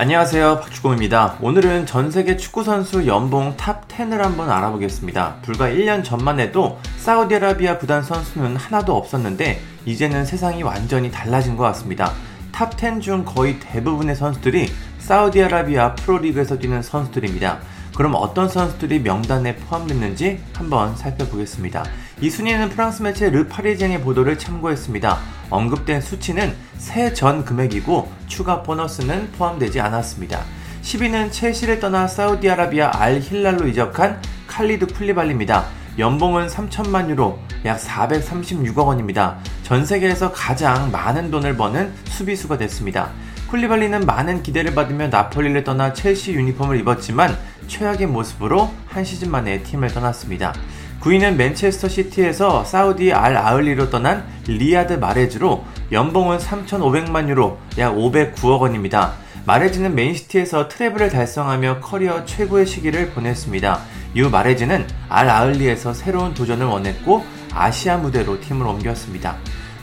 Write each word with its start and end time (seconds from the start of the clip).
안녕하세요. 0.00 0.60
박주공입니다. 0.60 1.36
오늘은 1.42 1.84
전 1.84 2.10
세계 2.10 2.38
축구 2.38 2.64
선수 2.64 3.06
연봉 3.06 3.54
탑 3.58 3.86
10을 3.86 4.16
한번 4.16 4.48
알아보겠습니다. 4.48 5.40
불과 5.42 5.68
1년 5.68 6.02
전만 6.02 6.40
해도 6.40 6.78
사우디아라비아 6.96 7.76
구단 7.76 8.02
선수는 8.02 8.56
하나도 8.56 8.96
없었는데 8.96 9.60
이제는 9.84 10.24
세상이 10.24 10.62
완전히 10.62 11.10
달라진 11.10 11.54
것 11.54 11.64
같습니다. 11.64 12.14
탑 12.50 12.80
10 12.80 13.02
중 13.02 13.26
거의 13.26 13.60
대부분의 13.60 14.16
선수들이 14.16 14.72
사우디아라비아 15.00 15.96
프로리그에서 15.96 16.56
뛰는 16.56 16.80
선수들입니다. 16.80 17.58
그럼 17.94 18.14
어떤 18.14 18.48
선수들이 18.48 19.00
명단에 19.00 19.56
포함됐는지 19.56 20.40
한번 20.54 20.96
살펴보겠습니다. 20.96 21.84
이 22.20 22.28
순위는 22.28 22.68
프랑스 22.68 23.02
매체 23.02 23.30
르 23.30 23.46
파리쟁의 23.48 24.02
보도를 24.02 24.38
참고했습니다. 24.38 25.18
언급된 25.48 26.02
수치는 26.02 26.54
새 26.76 27.14
전 27.14 27.44
금액이고 27.44 28.12
추가 28.26 28.62
보너스는 28.62 29.32
포함되지 29.32 29.80
않았습니다. 29.80 30.44
10위는 30.82 31.32
첼시를 31.32 31.80
떠나 31.80 32.06
사우디아라비아 32.06 32.90
알 32.94 33.20
힐랄로 33.20 33.66
이적한 33.68 34.20
칼리드 34.46 34.88
쿨리발리입니다. 34.88 35.64
연봉은 35.98 36.46
3천만 36.48 37.08
유로, 37.08 37.38
약 37.64 37.78
436억 37.80 38.86
원입니다. 38.86 39.38
전 39.62 39.84
세계에서 39.84 40.32
가장 40.32 40.90
많은 40.90 41.30
돈을 41.30 41.56
버는 41.56 41.92
수비수가 42.04 42.58
됐습니다. 42.58 43.10
쿨리발리는 43.48 44.06
많은 44.06 44.42
기대를 44.42 44.74
받으며 44.74 45.08
나폴리를 45.08 45.64
떠나 45.64 45.92
첼시 45.92 46.32
유니폼을 46.34 46.78
입었지만 46.80 47.36
최악의 47.66 48.06
모습으로 48.06 48.70
한 48.86 49.04
시즌 49.04 49.30
만에 49.30 49.62
팀을 49.62 49.88
떠났습니다. 49.88 50.54
9위는 51.00 51.36
맨체스터 51.36 51.88
시티에서 51.88 52.64
사우디 52.64 53.12
알 53.14 53.34
아흘리로 53.34 53.88
떠난 53.88 54.26
리아드 54.46 54.94
마레즈로 54.94 55.64
연봉은 55.92 56.36
3,500만 56.38 57.28
유로, 57.30 57.58
약 57.78 57.94
509억 57.94 58.60
원입니다. 58.60 59.14
마레즈는 59.46 59.94
맨시티에서 59.94 60.68
트래블을 60.68 61.08
달성하며 61.08 61.80
커리어 61.80 62.26
최고의 62.26 62.66
시기를 62.66 63.10
보냈습니다. 63.10 63.80
이후 64.14 64.28
마레즈는 64.28 64.86
알 65.08 65.30
아흘리에서 65.30 65.94
새로운 65.94 66.34
도전을 66.34 66.66
원했고 66.66 67.24
아시아 67.54 67.96
무대로 67.96 68.38
팀을 68.38 68.66
옮겼습니다. 68.66 69.36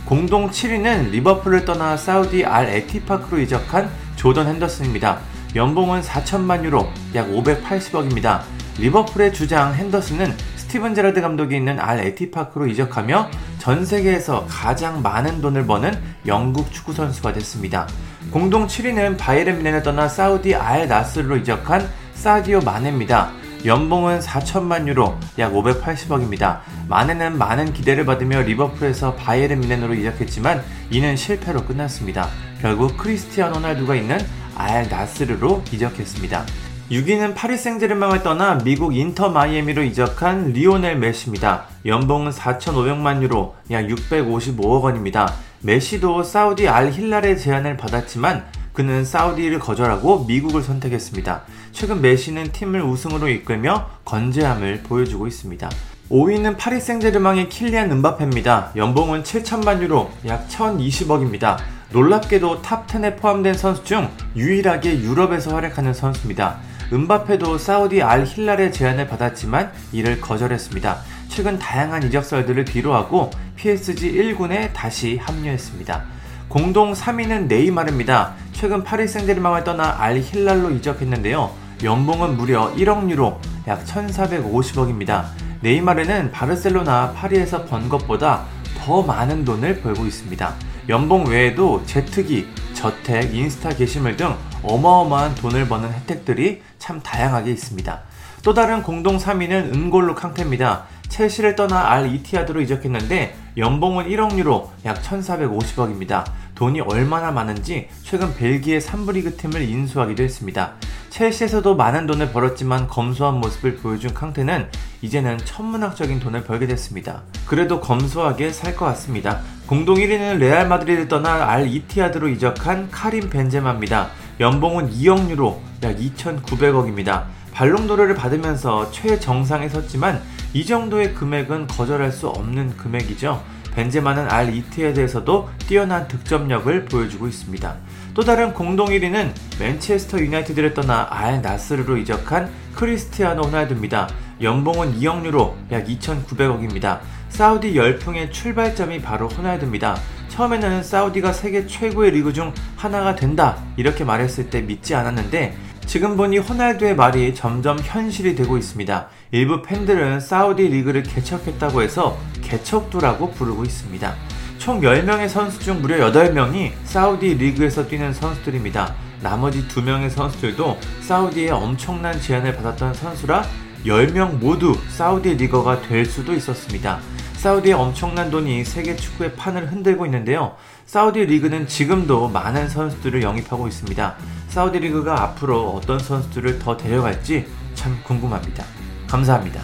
공동 0.06 0.52
7위는 0.52 1.10
리버풀을 1.10 1.66
떠나 1.66 1.98
사우디 1.98 2.46
알 2.46 2.70
에티파크로 2.70 3.42
이적한 3.42 3.90
조던 4.18 4.48
핸더슨입니다. 4.48 5.20
연봉은 5.56 6.02
4천만 6.02 6.64
유로, 6.64 6.88
약 7.16 7.28
580억입니다. 7.30 8.42
리버풀의 8.78 9.34
주장 9.34 9.74
핸더슨은 9.74 10.36
스티븐 10.68 10.96
제라드 10.96 11.22
감독이 11.22 11.56
있는 11.56 11.80
알 11.80 12.00
에티파크로 12.00 12.68
이적하며 12.68 13.32
전 13.58 13.86
세계에서 13.86 14.46
가장 14.50 15.02
많은 15.02 15.40
돈을 15.40 15.66
버는 15.66 15.98
영국 16.26 16.74
축구 16.74 16.92
선수가 16.92 17.32
됐습니다. 17.34 17.88
공동 18.32 18.68
7위는 18.68 19.18
바이에른 19.18 19.60
뮌헨을 19.60 19.82
떠나 19.82 20.10
사우디 20.10 20.56
알 20.56 20.90
나스르로 20.90 21.38
이적한 21.38 21.88
사디오 22.14 22.60
마네입니다. 22.60 23.32
연봉은 23.64 24.20
4천만 24.20 24.90
유로, 24.90 25.18
약 25.40 25.54
580억입니다. 25.54 26.60
마네는 26.90 27.38
많은 27.38 27.72
기대를 27.72 28.06
받으며 28.06 28.42
리버풀에서 28.42 29.16
바이에른 29.16 29.62
뮌헨으로 29.62 29.94
이적했지만 29.94 30.62
이는 30.90 31.16
실패로 31.16 31.64
끝났습니다. 31.64 32.28
결국 32.62 32.98
크리스티아노 32.98 33.56
호날두가 33.56 33.96
있는 33.96 34.20
알 34.56 34.90
나스르로 34.90 35.64
이적했습니다. 35.72 36.46
6위는 36.90 37.36
파리 37.36 37.58
생제르맹을 37.58 38.24
떠나 38.24 38.60
미국 38.60 38.96
인터 38.96 39.28
마이애미로 39.28 39.84
이적한 39.84 40.54
리오넬 40.54 40.98
메시입니다. 41.00 41.66
연봉은 41.86 42.32
4,500만 42.32 43.22
유로, 43.22 43.56
약 43.72 43.88
655억 43.88 44.84
원입니다. 44.84 45.34
메시도 45.60 46.24
사우디 46.24 46.70
알 46.70 46.94
힐랄의 46.94 47.40
제안을 47.40 47.76
받았지만 47.76 48.46
그는 48.72 49.04
사우디를 49.04 49.60
거절하고 49.60 50.24
미국을 50.30 50.62
선택했습니다. 50.62 51.42
최근 51.74 52.00
메시는 52.00 52.54
팀을 52.54 52.82
우승으로 52.84 53.28
이끌며 53.28 53.90
건재함을 54.06 54.84
보여주고 54.84 55.28
있습니다. 55.28 55.70
5위는 56.10 56.58
파리 56.58 56.80
생제르맹의 56.80 57.50
킬리안 57.50 57.92
음바페입니다. 57.92 58.72
연봉은 58.78 59.24
7천만 59.24 59.82
유로, 59.82 60.10
약 60.26 60.48
1,020억입니다. 60.48 61.58
놀랍게도 61.92 62.62
탑10에 62.62 63.18
포함된 63.18 63.56
선수 63.56 63.84
중 63.84 64.10
유일하게 64.38 65.02
유럽에서 65.02 65.54
활약하는 65.54 65.94
선수입니다. 65.94 66.60
음바페도 66.92 67.58
사우디 67.58 68.02
알 68.02 68.26
힐랄의 68.26 68.72
제안을 68.72 69.08
받았지만 69.08 69.72
이를 69.92 70.22
거절했습니다. 70.22 70.98
최근 71.28 71.60
다양한 71.60 72.04
이적설들을 72.04 72.64
뒤로하고 72.66 73.30
PSG 73.58 74.14
1군에 74.14 74.72
다시 74.74 75.18
합류했습니다. 75.18 76.04
공동 76.48 76.94
3위는 76.94 77.48
네이마르입니다. 77.48 78.34
최근 78.54 78.84
파리 78.84 79.08
생제르맹을 79.08 79.66
떠나 79.66 79.98
알 80.00 80.20
힐랄로 80.20 80.72
이적했는데요. 80.72 81.52
연봉은 81.84 82.38
무려 82.38 82.74
1억 82.74 83.10
유로, 83.10 83.40
약 83.68 83.86
1,450억입니다. 83.86 85.26
네이마르는 85.62 86.32
바르셀로나, 86.32 87.12
파리에서 87.12 87.66
번 87.66 87.90
것보다 87.90 88.46
더 88.78 89.02
많은 89.02 89.44
돈을 89.44 89.82
벌고 89.82 90.06
있습니다. 90.06 90.56
연봉 90.90 91.26
외에도 91.26 91.84
제트기, 91.86 92.48
저택, 92.74 93.36
인스타 93.36 93.70
게시물 93.72 94.16
등 94.16 94.36
어마어마한 94.64 95.36
돈을 95.36 95.68
버는 95.68 95.92
혜택들이 95.92 96.62
참 96.80 97.02
다양하게 97.02 97.52
있습니다. 97.52 98.00
또 98.44 98.54
다른 98.54 98.82
공동 98.84 99.18
3위는 99.18 99.74
은골로 99.74 100.16
캉테입니다. 100.16 100.86
첼시를 101.10 101.56
떠나 101.56 101.92
알 101.92 102.14
이티아드로 102.14 102.62
이적했는데 102.62 103.36
연봉은 103.58 104.08
1억 104.08 104.38
유로, 104.38 104.72
약 104.86 105.02
1,450억입니다. 105.02 106.24
돈이 106.56 106.82
얼마나 106.82 107.32
많은지 107.32 107.90
최근 108.04 108.34
벨기에 108.36 108.80
3부 108.80 109.14
리그 109.14 109.36
팀을 109.36 109.62
인수하기도 109.62 110.24
했습니다. 110.24 110.74
첼시에서도 111.10 111.76
많은 111.76 112.08
돈을 112.08 112.32
벌었지만 112.32 112.88
검소한 112.88 113.40
모습을 113.40 113.78
보여준 113.78 114.14
캉테는 114.14 114.70
이제는 115.02 115.40
천문학적인 115.40 116.20
돈을 116.20 116.44
벌게 116.44 116.68
됐습니다. 116.68 117.24
그래도 117.46 117.82
검소하게 117.82 118.52
살 118.52 118.76
것 118.76 118.86
같습니다. 118.86 119.42
공동 119.68 119.96
1위는 119.96 120.38
레알 120.38 120.66
마드리드 120.70 121.10
떠나 121.10 121.50
알 121.50 121.68
이티하드로 121.68 122.30
이적한 122.30 122.90
카림 122.90 123.30
벤제마입니다. 123.30 124.12
연봉은 124.40 124.92
2억 124.92 125.30
유로, 125.30 125.62
약 125.84 125.98
2,900억입니다. 125.98 127.26
발롱도르를 127.52 128.16
받으면서 128.16 128.90
최정상에 128.92 129.68
섰지만 129.68 130.22
이 130.54 130.66
정도의 130.66 131.14
금액은 131.14 131.68
거절할 131.68 132.14
수 132.14 132.30
없는 132.30 132.78
금액이죠. 132.78 133.44
벤제마는 133.74 134.32
알 134.32 134.54
대해서도 134.72 135.50
뛰어난 135.68 136.08
득점력을 136.08 136.86
보여주고 136.86 137.28
있습니다. 137.28 137.76
또 138.14 138.24
다른 138.24 138.54
공동 138.54 138.88
1위는 138.88 139.34
맨체스터 139.60 140.20
유나이티드를 140.20 140.76
떠나 140.76 141.08
알 141.10 141.42
나스르로 141.42 141.98
이적한 141.98 142.50
크리스티아노 142.74 143.44
호날두입니다. 143.44 144.08
연봉은 144.42 145.00
2억 145.00 145.26
유로, 145.26 145.56
약 145.72 145.86
2,900억입니다. 145.86 147.00
사우디 147.30 147.76
열풍의 147.76 148.32
출발점이 148.32 149.02
바로 149.02 149.28
호날두입니다. 149.28 149.98
처음에는 150.30 150.84
사우디가 150.84 151.34
세계 151.34 151.66
최고의 151.66 152.12
리그 152.12 152.32
중 152.34 152.54
하나가 152.76 153.16
된다 153.16 153.58
이렇게 153.76 154.04
말했을 154.04 154.50
때 154.50 154.62
믿지 154.62 154.94
않았는데 154.94 155.58
지금 155.88 156.18
보니 156.18 156.38
호날두의 156.40 156.96
말이 156.96 157.34
점점 157.34 157.80
현실이 157.80 158.36
되고 158.36 158.58
있습니다. 158.58 159.08
일부 159.32 159.62
팬들은 159.62 160.20
사우디 160.20 160.68
리그를 160.68 161.04
개척했다고 161.04 161.82
해서 161.82 162.18
개척두라고 162.42 163.32
부르고 163.32 163.64
있습니다. 163.64 164.14
총 164.58 164.82
10명의 164.82 165.30
선수 165.30 165.60
중 165.60 165.82
무려 165.82 166.12
8명이 166.12 166.74
사우디 166.84 167.36
리그에서 167.36 167.88
뛰는 167.88 168.14
선수들입니다. 168.14 168.94
나머지 169.22 169.68
2명의 169.68 170.10
선수들도 170.10 170.78
사우디의 171.02 171.52
엄청난 171.52 172.20
제안을 172.20 172.56
받았던 172.58 172.94
선수라 172.94 173.44
10명 173.88 174.40
모두 174.40 174.76
사우디 174.90 175.36
리거가 175.36 175.82
될 175.82 176.06
수도 176.06 176.34
있었습니다. 176.34 177.00
사우디의 177.38 177.74
엄청난 177.74 178.30
돈이 178.30 178.66
세계 178.66 178.96
축구의 178.96 179.36
판을 179.36 179.72
흔들고 179.72 180.06
있는데요. 180.06 180.56
사우디 180.86 181.26
리그는 181.26 181.68
지금도 181.68 182.30
많은 182.30 182.68
선수들을 182.68 183.22
영입하고 183.22 183.68
있습니다. 183.68 184.16
사우디 184.50 184.80
리그가 184.80 185.22
앞으로 185.24 185.70
어떤 185.72 186.00
선수들을 186.00 186.60
더 186.60 186.76
데려갈지 186.76 187.48
참 187.76 187.98
궁금합니다. 188.04 188.66
감사합니다. 189.08 189.62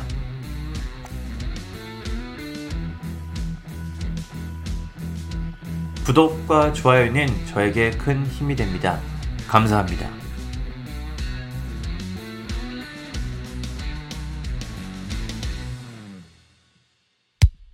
구독과 6.06 6.74
좋아요는 6.74 7.27
저에게 7.48 7.92
큰 7.92 8.25
힘이 8.25 8.56
됩니다. 8.56 9.00
감사합니다. 9.48 10.23